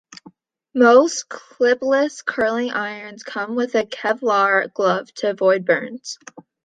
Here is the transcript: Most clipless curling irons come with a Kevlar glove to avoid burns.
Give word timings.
Most 0.73 1.29
clipless 1.29 2.25
curling 2.25 2.71
irons 2.71 3.21
come 3.21 3.53
with 3.55 3.75
a 3.75 3.85
Kevlar 3.85 4.73
glove 4.73 5.13
to 5.17 5.29
avoid 5.29 5.63
burns. 5.63 6.17